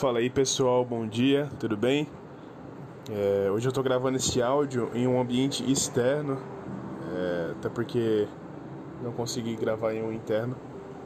Fala 0.00 0.20
aí 0.20 0.30
pessoal, 0.30 0.82
bom 0.82 1.06
dia, 1.06 1.46
tudo 1.60 1.76
bem? 1.76 2.08
É, 3.10 3.50
hoje 3.50 3.68
eu 3.68 3.72
tô 3.72 3.82
gravando 3.82 4.16
esse 4.16 4.40
áudio 4.40 4.90
em 4.94 5.06
um 5.06 5.20
ambiente 5.20 5.62
externo, 5.70 6.38
é, 7.14 7.50
até 7.50 7.68
porque 7.68 8.26
não 9.02 9.12
consegui 9.12 9.54
gravar 9.56 9.92
em 9.92 10.02
um 10.02 10.10
interno 10.10 10.56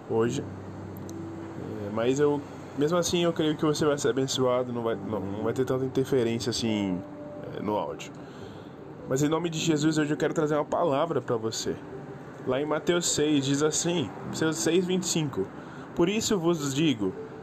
hoje. 0.09 0.43
É, 0.43 1.91
mas 1.93 2.21
eu, 2.21 2.41
mesmo 2.79 2.97
assim, 2.97 3.25
eu 3.25 3.33
creio 3.33 3.57
que 3.57 3.65
você 3.65 3.85
vai 3.85 3.99
ser 3.99 4.11
abençoado, 4.11 4.73
não 4.73 4.85
vai, 4.85 4.95
não, 4.95 5.19
não 5.19 5.43
vai 5.43 5.53
ter 5.53 5.65
tanta 5.65 5.85
interferência 5.85 6.51
assim 6.51 6.97
é, 7.59 7.61
no 7.61 7.75
áudio. 7.75 8.13
Mas 9.09 9.25
em 9.25 9.29
nome 9.29 9.51
de 9.51 9.59
Jesus, 9.59 9.99
hoje 9.99 10.13
eu 10.13 10.17
quero 10.17 10.33
trazer 10.33 10.55
uma 10.55 10.65
palavra 10.65 11.21
para 11.21 11.37
você. 11.37 11.75
Lá 12.47 12.61
em 12.61 12.65
Mateus 12.65 13.09
6 13.09 13.45
diz 13.45 13.61
assim, 13.61 14.09
Mateus 14.27 14.57
6, 14.59 14.87
25. 14.87 15.49
Por 15.97 16.09
isso 16.09 16.39
vos 16.39 16.73
digo: 16.73 17.13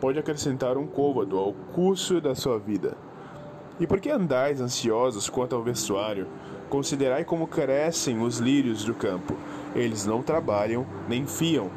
pode 0.00 0.18
acrescentar 0.18 0.76
um 0.76 0.86
côvado 0.86 1.38
ao 1.38 1.52
curso 1.72 2.20
da 2.20 2.34
sua 2.34 2.58
vida? 2.58 2.96
E 3.80 3.86
por 3.86 4.00
que 4.00 4.10
andais 4.10 4.60
ansiosos 4.60 5.30
quanto 5.30 5.54
ao 5.54 5.62
vestuário? 5.62 6.26
Considerai 6.68 7.24
como 7.24 7.46
crescem 7.46 8.20
os 8.20 8.38
lírios 8.38 8.84
do 8.84 8.92
campo. 8.92 9.34
Eles 9.74 10.04
não 10.04 10.22
trabalham, 10.22 10.84
nem 11.08 11.26
fiam. 11.26 11.70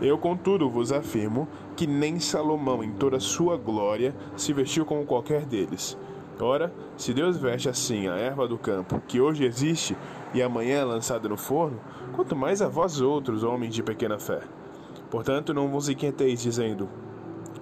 Eu, 0.00 0.16
contudo, 0.18 0.70
vos 0.70 0.92
afirmo 0.92 1.48
que 1.74 1.86
nem 1.86 2.20
Salomão, 2.20 2.84
em 2.84 2.92
toda 2.92 3.18
sua 3.18 3.56
glória, 3.56 4.14
se 4.36 4.52
vestiu 4.52 4.84
como 4.84 5.06
qualquer 5.06 5.44
deles. 5.44 5.96
Ora, 6.40 6.72
se 6.96 7.12
Deus 7.12 7.36
veste 7.36 7.68
assim 7.68 8.06
a 8.06 8.16
erva 8.16 8.46
do 8.46 8.56
campo, 8.56 9.02
que 9.08 9.20
hoje 9.20 9.44
existe 9.44 9.96
e 10.32 10.40
amanhã 10.40 10.78
é 10.78 10.84
lançada 10.84 11.28
no 11.28 11.36
forno, 11.36 11.80
quanto 12.14 12.36
mais 12.36 12.62
a 12.62 12.68
vós 12.68 13.00
outros, 13.00 13.42
homens 13.42 13.74
de 13.74 13.82
pequena 13.82 14.20
fé. 14.20 14.40
Portanto, 15.10 15.52
não 15.52 15.68
vos 15.68 15.88
inquieteis, 15.88 16.40
dizendo: 16.40 16.88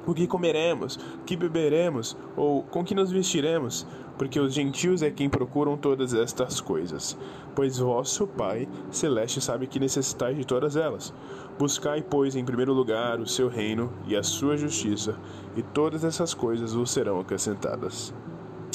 O 0.07 0.15
que 0.15 0.27
comeremos? 0.27 0.97
O 0.97 1.25
que 1.25 1.37
beberemos? 1.37 2.17
Ou 2.37 2.62
com 2.62 2.85
que 2.85 2.95
nos 2.95 3.11
vestiremos? 3.11 3.85
Porque 4.17 4.39
os 4.39 4.55
gentios 4.55 5.03
é 5.03 5.11
quem 5.11 5.29
procuram 5.29 5.77
todas 5.77 6.15
estas 6.15 6.61
coisas. 6.61 7.17
Pois 7.55 7.79
vosso 7.79 8.27
Pai 8.27 8.69
Celeste 8.91 9.41
sabe 9.41 9.67
que 9.67 9.81
necessitais 9.81 10.37
de 10.37 10.45
todas 10.45 10.77
elas. 10.77 11.12
Buscai, 11.59 12.03
pois, 12.03 12.37
em 12.37 12.45
primeiro 12.45 12.73
lugar 12.73 13.19
o 13.19 13.27
seu 13.27 13.49
reino 13.49 13.93
e 14.07 14.15
a 14.15 14.23
sua 14.23 14.57
justiça, 14.57 15.19
e 15.57 15.62
todas 15.62 16.05
essas 16.05 16.33
coisas 16.33 16.73
vos 16.73 16.91
serão 16.91 17.19
acrescentadas. 17.19 18.15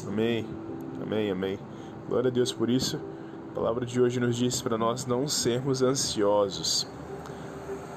Amém. 0.05 0.45
Amém, 1.01 1.31
amém. 1.31 1.59
Glória 2.09 2.29
a 2.29 2.33
Deus 2.33 2.51
por 2.51 2.69
isso. 2.69 2.99
A 3.51 3.53
palavra 3.53 3.85
de 3.85 4.01
hoje 4.01 4.19
nos 4.19 4.35
diz 4.35 4.61
para 4.61 4.77
nós 4.77 5.05
não 5.05 5.27
sermos 5.27 5.81
ansiosos. 5.81 6.87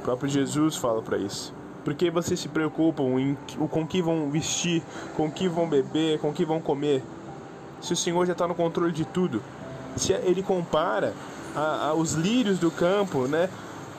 O 0.00 0.02
próprio 0.04 0.28
Jesus 0.28 0.76
fala 0.76 1.02
para 1.02 1.18
isso. 1.18 1.54
Por 1.84 1.94
que 1.94 2.10
vocês 2.10 2.40
se 2.40 2.48
preocupam 2.48 3.20
em 3.20 3.36
com 3.68 3.86
que 3.86 4.00
vão 4.00 4.30
vestir, 4.30 4.82
com 5.16 5.30
que 5.30 5.46
vão 5.46 5.68
beber, 5.68 6.18
com 6.18 6.32
que 6.32 6.44
vão 6.44 6.60
comer? 6.60 7.02
Se 7.80 7.92
o 7.92 7.96
Senhor 7.96 8.24
já 8.24 8.32
está 8.32 8.48
no 8.48 8.54
controle 8.54 8.92
de 8.92 9.04
tudo. 9.04 9.42
Se 9.96 10.12
ele 10.12 10.42
compara 10.42 11.12
a, 11.54 11.88
a, 11.88 11.94
os 11.94 12.14
lírios 12.14 12.58
do 12.58 12.70
campo, 12.70 13.28
né, 13.28 13.48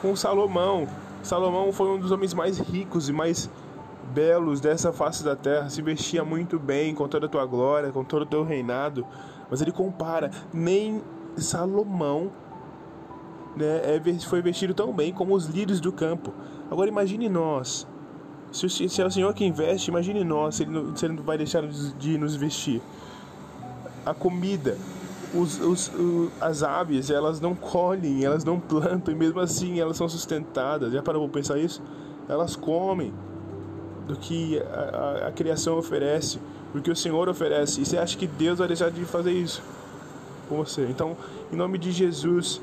com 0.02 0.14
Salomão. 0.14 0.86
Salomão 1.22 1.72
foi 1.72 1.88
um 1.88 1.98
dos 1.98 2.10
homens 2.10 2.34
mais 2.34 2.58
ricos 2.58 3.08
e 3.08 3.12
mais 3.12 3.48
belos 4.12 4.60
dessa 4.60 4.92
face 4.92 5.24
da 5.24 5.34
terra, 5.34 5.68
se 5.68 5.82
vestia 5.82 6.24
muito 6.24 6.58
bem 6.58 6.94
com 6.94 7.08
toda 7.08 7.26
a 7.26 7.28
tua 7.28 7.44
glória, 7.44 7.90
com 7.90 8.04
todo 8.04 8.22
o 8.22 8.26
teu 8.26 8.44
reinado, 8.44 9.04
mas 9.50 9.60
ele 9.60 9.72
compara, 9.72 10.30
nem 10.52 11.02
Salomão 11.36 12.30
né, 13.56 13.96
é, 13.96 14.18
foi 14.20 14.40
vestido 14.40 14.74
tão 14.74 14.92
bem 14.92 15.12
como 15.12 15.34
os 15.34 15.46
lírios 15.46 15.80
do 15.80 15.92
campo. 15.92 16.32
Agora 16.70 16.88
imagine 16.88 17.28
nós, 17.28 17.86
se, 18.52 18.68
se 18.68 19.02
é 19.02 19.06
o 19.06 19.10
Senhor 19.10 19.32
que 19.34 19.44
investe, 19.44 19.90
imagine 19.90 20.24
nós, 20.24 20.56
se 20.56 20.62
ele, 20.62 20.72
não, 20.72 20.96
se 20.96 21.04
ele 21.04 21.14
não 21.14 21.22
vai 21.22 21.38
deixar 21.38 21.62
de 21.66 22.18
nos 22.18 22.34
vestir. 22.34 22.80
A 24.04 24.14
comida, 24.14 24.76
os, 25.34 25.60
os, 25.60 25.92
as 26.40 26.62
aves, 26.62 27.10
elas 27.10 27.40
não 27.40 27.54
colhem, 27.54 28.24
elas 28.24 28.44
não 28.44 28.58
plantam, 28.58 29.12
e 29.12 29.16
mesmo 29.16 29.40
assim 29.40 29.80
elas 29.80 29.96
são 29.96 30.08
sustentadas. 30.08 30.92
Já 30.92 31.02
parou 31.02 31.28
para 31.28 31.40
pensar 31.40 31.58
isso? 31.58 31.82
Elas 32.28 32.56
comem, 32.56 33.12
do 34.06 34.16
que 34.16 34.58
a, 34.60 35.24
a, 35.24 35.28
a 35.28 35.32
criação 35.32 35.76
oferece, 35.76 36.38
do 36.72 36.80
que 36.80 36.90
o 36.90 36.96
Senhor 36.96 37.28
oferece. 37.28 37.80
E 37.80 37.84
você 37.84 37.98
acha 37.98 38.16
que 38.16 38.26
Deus 38.26 38.58
vai 38.58 38.68
deixar 38.68 38.90
de 38.90 39.04
fazer 39.04 39.32
isso 39.32 39.62
com 40.48 40.56
você? 40.56 40.86
Então, 40.88 41.16
em 41.52 41.56
nome 41.56 41.78
de 41.78 41.90
Jesus, 41.90 42.60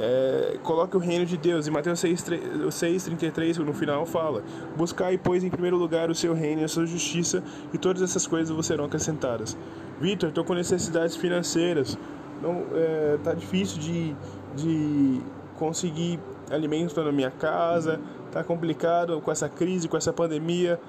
é, 0.00 0.58
coloque 0.62 0.96
o 0.96 1.00
reino 1.00 1.26
de 1.26 1.36
Deus. 1.36 1.68
Em 1.68 1.70
Mateus 1.70 2.00
6,33, 2.00 3.58
no 3.58 3.72
final, 3.74 4.06
fala: 4.06 4.42
Buscai, 4.76 5.18
pois, 5.18 5.44
em 5.44 5.50
primeiro 5.50 5.76
lugar 5.76 6.10
o 6.10 6.14
seu 6.14 6.34
reino 6.34 6.62
e 6.62 6.64
a 6.64 6.68
sua 6.68 6.86
justiça, 6.86 7.42
e 7.72 7.78
todas 7.78 8.02
essas 8.02 8.26
coisas 8.26 8.54
vos 8.54 8.66
serão 8.66 8.86
acrescentadas. 8.86 9.56
Vitor, 10.00 10.30
estou 10.30 10.44
com 10.44 10.54
necessidades 10.54 11.14
financeiras. 11.16 11.98
Não, 12.42 12.64
é, 12.74 13.18
tá 13.22 13.34
difícil 13.34 13.78
de, 13.78 14.16
de 14.56 15.20
conseguir 15.58 16.18
alimentos 16.50 16.94
para 16.94 17.12
minha 17.12 17.30
casa 17.30 18.00
tá 18.30 18.42
complicado 18.44 19.20
com 19.20 19.30
essa 19.30 19.48
crise, 19.48 19.88
com 19.88 19.96
essa 19.96 20.12
pandemia. 20.12 20.80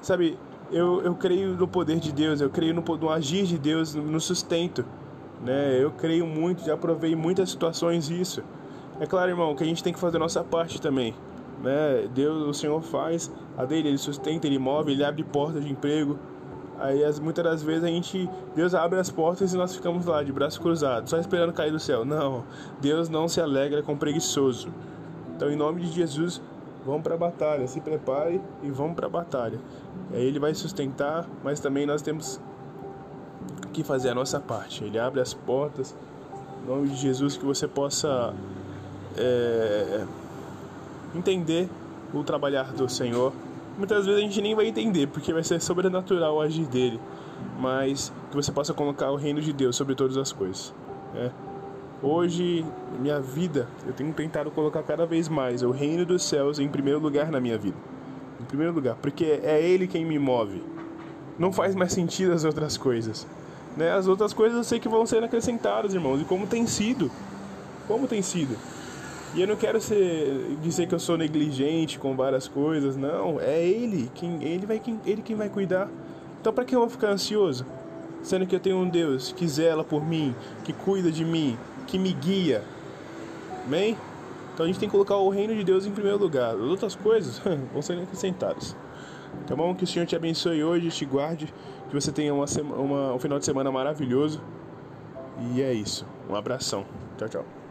Sabe, 0.00 0.38
eu, 0.70 1.02
eu 1.02 1.14
creio 1.14 1.54
no 1.54 1.68
poder 1.68 2.00
de 2.00 2.12
Deus, 2.12 2.40
eu 2.40 2.50
creio 2.50 2.74
no, 2.74 2.82
no 2.82 3.10
agir 3.10 3.44
de 3.44 3.58
Deus, 3.58 3.94
no 3.94 4.20
sustento. 4.20 4.84
Né? 5.44 5.82
Eu 5.82 5.90
creio 5.90 6.26
muito, 6.26 6.64
já 6.64 6.76
provei 6.76 7.16
muitas 7.16 7.50
situações 7.50 8.10
isso. 8.10 8.42
É 9.00 9.06
claro, 9.06 9.30
irmão, 9.30 9.54
que 9.54 9.64
a 9.64 9.66
gente 9.66 9.82
tem 9.82 9.92
que 9.92 9.98
fazer 9.98 10.16
a 10.16 10.20
nossa 10.20 10.44
parte 10.44 10.80
também. 10.80 11.14
Né? 11.62 12.08
Deus, 12.14 12.46
o 12.46 12.54
Senhor 12.54 12.80
faz 12.82 13.30
a 13.56 13.64
dele, 13.64 13.88
ele 13.88 13.98
sustenta, 13.98 14.46
ele 14.46 14.58
move, 14.58 14.92
ele 14.92 15.04
abre 15.04 15.24
portas 15.24 15.64
de 15.64 15.70
emprego. 15.70 16.18
Aí 16.78 17.04
as, 17.04 17.20
muitas 17.20 17.44
das 17.44 17.62
vezes 17.62 17.84
a 17.84 17.88
gente, 17.88 18.28
Deus 18.54 18.74
abre 18.74 18.98
as 18.98 19.10
portas 19.10 19.52
e 19.52 19.56
nós 19.56 19.74
ficamos 19.74 20.06
lá 20.06 20.22
de 20.22 20.32
braços 20.32 20.58
cruzados, 20.58 21.10
só 21.10 21.18
esperando 21.18 21.52
cair 21.52 21.70
do 21.70 21.78
céu. 21.78 22.04
Não, 22.04 22.44
Deus 22.80 23.08
não 23.08 23.28
se 23.28 23.40
alegra 23.40 23.82
com 23.82 23.96
preguiçoso. 23.96 24.68
Então, 25.36 25.50
em 25.50 25.56
nome 25.56 25.80
de 25.82 25.88
Jesus, 25.92 26.40
vamos 26.84 27.02
para 27.02 27.14
a 27.14 27.18
batalha, 27.18 27.66
se 27.66 27.80
prepare 27.80 28.40
e 28.62 28.70
vamos 28.70 28.94
para 28.94 29.06
a 29.06 29.10
batalha. 29.10 29.58
Ele 30.12 30.38
vai 30.38 30.54
sustentar, 30.54 31.28
mas 31.42 31.60
também 31.60 31.86
nós 31.86 32.02
temos 32.02 32.40
que 33.72 33.82
fazer 33.82 34.10
a 34.10 34.14
nossa 34.14 34.38
parte. 34.40 34.84
Ele 34.84 34.98
abre 34.98 35.20
as 35.20 35.32
portas, 35.34 35.96
em 36.62 36.68
nome 36.68 36.88
de 36.88 36.96
Jesus, 36.96 37.36
que 37.36 37.44
você 37.44 37.66
possa 37.66 38.34
é, 39.16 40.04
entender 41.14 41.68
o 42.12 42.22
trabalhar 42.22 42.72
do 42.72 42.88
Senhor. 42.88 43.32
Muitas 43.76 44.04
vezes 44.06 44.20
a 44.20 44.24
gente 44.24 44.40
nem 44.42 44.54
vai 44.54 44.66
entender, 44.66 45.06
porque 45.06 45.32
vai 45.32 45.42
ser 45.42 45.60
sobrenatural 45.60 46.36
o 46.36 46.40
agir 46.40 46.66
dele, 46.66 47.00
mas 47.58 48.12
que 48.30 48.36
você 48.36 48.52
possa 48.52 48.74
colocar 48.74 49.10
o 49.10 49.16
reino 49.16 49.40
de 49.40 49.52
Deus 49.52 49.76
sobre 49.76 49.94
todas 49.94 50.16
as 50.16 50.30
coisas. 50.30 50.74
Né? 51.14 51.32
Hoje, 52.02 52.64
minha 52.98 53.20
vida, 53.20 53.68
eu 53.86 53.92
tenho 53.92 54.12
tentado 54.12 54.50
colocar 54.50 54.82
cada 54.82 55.06
vez 55.06 55.28
mais 55.28 55.62
o 55.62 55.70
reino 55.70 56.04
dos 56.04 56.22
céus 56.22 56.58
em 56.58 56.68
primeiro 56.68 56.98
lugar 56.98 57.30
na 57.30 57.40
minha 57.40 57.56
vida. 57.56 57.76
Em 58.40 58.44
primeiro 58.44 58.74
lugar, 58.74 58.96
porque 58.96 59.24
é 59.24 59.62
Ele 59.62 59.86
quem 59.86 60.04
me 60.04 60.18
move. 60.18 60.62
Não 61.42 61.52
faz 61.52 61.74
mais 61.74 61.92
sentido 61.92 62.32
as 62.32 62.44
outras 62.44 62.76
coisas. 62.76 63.26
Né? 63.76 63.90
As 63.90 64.06
outras 64.06 64.32
coisas 64.32 64.56
eu 64.56 64.62
sei 64.62 64.78
que 64.78 64.88
vão 64.88 65.04
ser 65.04 65.24
acrescentadas, 65.24 65.92
irmãos, 65.92 66.20
e 66.20 66.24
como 66.24 66.46
tem 66.46 66.68
sido. 66.68 67.10
Como 67.88 68.06
tem 68.06 68.22
sido. 68.22 68.56
E 69.34 69.40
eu 69.40 69.48
não 69.48 69.56
quero 69.56 69.80
ser, 69.80 70.56
dizer 70.62 70.86
que 70.86 70.94
eu 70.94 71.00
sou 71.00 71.18
negligente 71.18 71.98
com 71.98 72.14
várias 72.14 72.46
coisas, 72.46 72.96
não. 72.96 73.40
É 73.40 73.60
Ele 73.60 74.08
quem, 74.14 74.40
ele 74.44 74.64
vai, 74.66 74.78
quem, 74.78 75.00
ele 75.04 75.20
quem 75.20 75.34
vai 75.34 75.48
cuidar. 75.48 75.88
Então, 76.40 76.52
para 76.52 76.64
que 76.64 76.76
eu 76.76 76.78
vou 76.78 76.88
ficar 76.88 77.08
ansioso? 77.08 77.66
Sendo 78.22 78.46
que 78.46 78.54
eu 78.54 78.60
tenho 78.60 78.76
um 78.76 78.88
Deus 78.88 79.32
que 79.32 79.48
zela 79.48 79.82
por 79.82 80.06
mim, 80.06 80.32
que 80.62 80.72
cuida 80.72 81.10
de 81.10 81.24
mim, 81.24 81.58
que 81.88 81.98
me 81.98 82.12
guia. 82.12 82.62
Amém? 83.66 83.98
Então 84.54 84.62
a 84.62 84.68
gente 84.68 84.78
tem 84.78 84.88
que 84.88 84.92
colocar 84.92 85.16
o 85.16 85.28
reino 85.28 85.56
de 85.56 85.64
Deus 85.64 85.86
em 85.86 85.90
primeiro 85.90 86.18
lugar. 86.18 86.54
As 86.54 86.60
outras 86.60 86.94
coisas 86.94 87.42
vão 87.74 87.82
ser 87.82 88.00
acrescentadas. 88.00 88.76
Tá 89.46 89.56
bom? 89.56 89.74
Que 89.74 89.84
o 89.84 89.86
Senhor 89.86 90.06
te 90.06 90.16
abençoe 90.16 90.62
hoje, 90.62 90.88
te 90.90 91.04
guarde, 91.04 91.52
que 91.88 91.94
você 91.94 92.12
tenha 92.12 92.32
uma, 92.32 92.46
uma, 92.76 93.14
um 93.14 93.18
final 93.18 93.38
de 93.38 93.44
semana 93.44 93.70
maravilhoso. 93.70 94.40
E 95.54 95.62
é 95.62 95.72
isso. 95.72 96.06
Um 96.28 96.34
abração. 96.34 96.84
Tchau, 97.18 97.28
tchau. 97.28 97.61